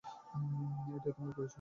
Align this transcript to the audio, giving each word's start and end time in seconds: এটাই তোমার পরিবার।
এটাই 0.95 1.13
তোমার 1.15 1.33
পরিবার। 1.33 1.49